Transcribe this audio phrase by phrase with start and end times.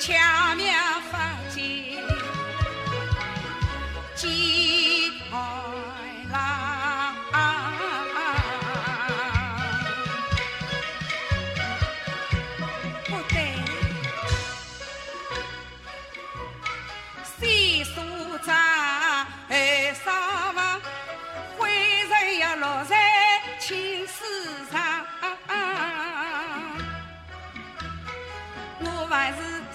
[0.00, 0.54] Cha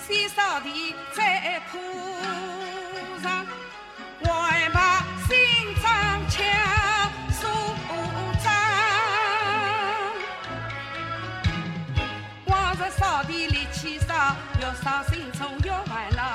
[0.07, 1.79] 先扫地再铺
[3.23, 3.43] 上，
[4.23, 5.35] 还把新
[5.81, 5.83] 装
[6.29, 6.37] 抢
[7.31, 7.47] 梳
[8.43, 8.45] 妆。
[12.45, 16.34] 光着扫地力气少，越扫心中越烦恼。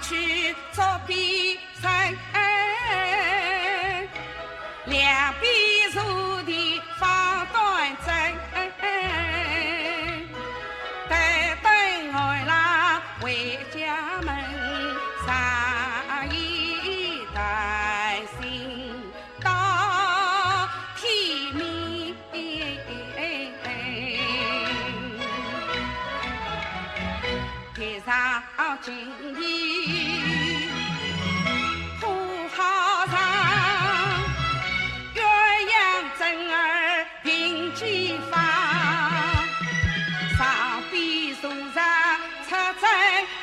[0.00, 2.12] 去做比赛，
[4.86, 5.55] 两边。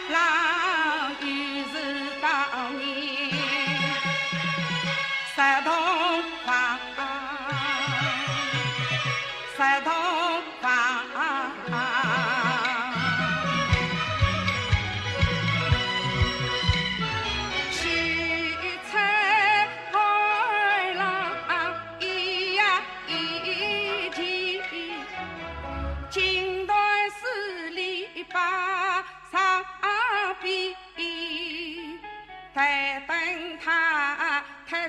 [0.10, 0.20] 老
[1.20, 1.26] 头
[1.72, 1.76] 子
[2.22, 2.28] 到
[2.78, 3.34] 你
[5.36, 5.74] 山洞
[6.46, 6.80] 房
[9.58, 9.94] 山洞
[10.62, 11.13] 房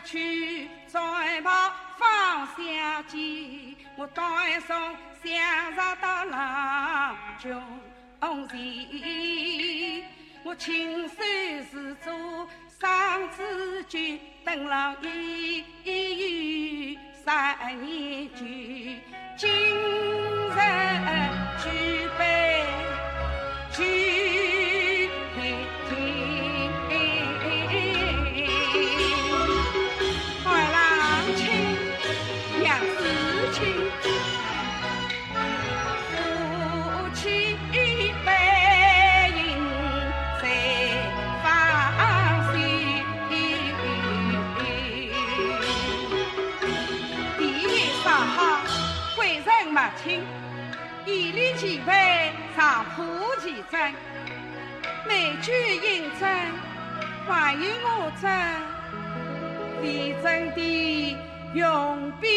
[0.05, 1.01] 去再
[1.43, 1.51] 跑
[1.99, 7.53] 方向间，我带上相上到郎君
[8.49, 10.05] 前，
[10.45, 11.15] 我亲手
[11.71, 12.49] 是做
[12.79, 13.99] 双子酒，
[14.45, 15.65] 等了一
[16.93, 18.45] 月三年酒，
[19.37, 20.94] 今日
[51.57, 53.03] 几杯上铺
[53.41, 53.93] 几盏，
[55.07, 56.27] 美酒饮尽，
[57.27, 58.25] 还有我斟，
[59.81, 61.17] 非真的
[61.55, 62.31] 用兵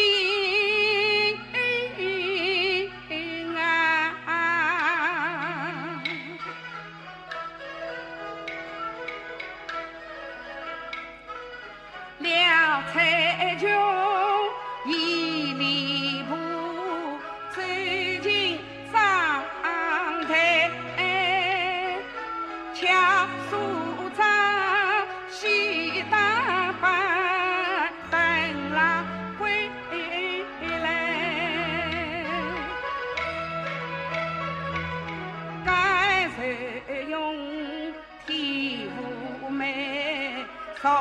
[40.88, 40.96] 从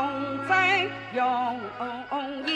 [0.49, 1.23] 真容
[2.45, 2.49] 易，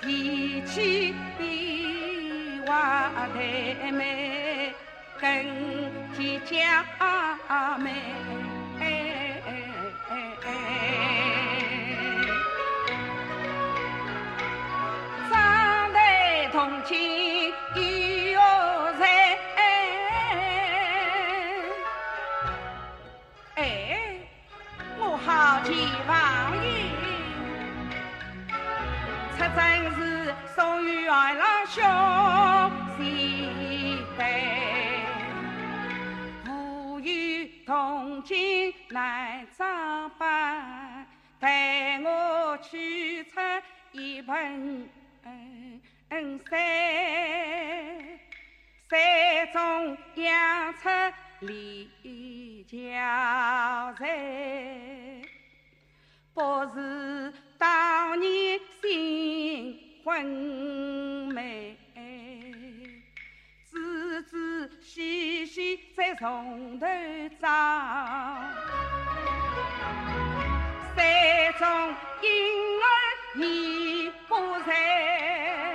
[0.00, 4.72] 提起的话太美，
[5.20, 5.28] 更
[6.16, 7.92] 添佳美。
[25.66, 26.70] 好天王爷，
[29.36, 29.58] 出征
[29.96, 31.82] 时送与二郎兄
[32.96, 34.22] 弟辈，
[36.48, 37.10] 无有
[37.66, 41.04] 同进难装扮，
[41.40, 43.40] 带我去出
[43.90, 44.88] 一盆
[46.48, 46.60] 山，
[48.88, 50.88] 山中养出
[51.40, 55.25] 李家人。
[56.36, 56.42] 不
[56.74, 60.22] 是当年新婚
[61.32, 61.74] 美，
[63.70, 66.86] 枝枝细细再从头
[67.40, 68.52] 长。
[70.94, 72.28] 山中婴
[72.82, 72.86] 儿
[73.36, 74.36] 已不
[74.66, 75.74] 在，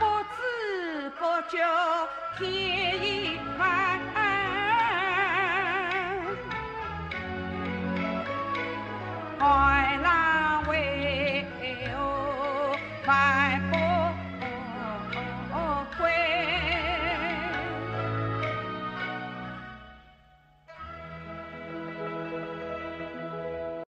[0.00, 1.54] 不知不觉
[2.36, 2.44] 天
[3.04, 4.25] 已晚。
[13.06, 13.85] my.